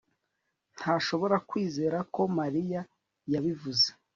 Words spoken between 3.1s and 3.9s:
yabivuze